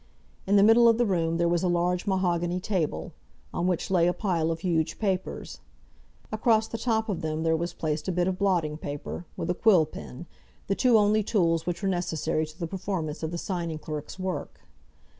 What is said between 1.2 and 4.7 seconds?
there was a large mahogany table, on which lay a pile of